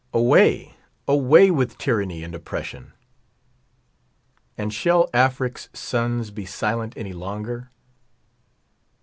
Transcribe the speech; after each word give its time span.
Away, 0.15 0.73
away 1.07 1.51
with 1.51 1.77
tyranny 1.77 2.23
and 2.23 2.33
op 2.33 2.43
pr. 2.43 2.55
M 2.55 2.63
iion! 2.63 2.91
Ami 4.57 4.71
shall 4.71 5.07
Afric's 5.13 5.69
sons 5.73 6.31
be 6.31 6.43
silent 6.43 6.95
any 6.97 7.13
longer 7.13 7.69